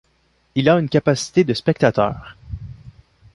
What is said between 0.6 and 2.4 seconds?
a une capacité de spectateurs.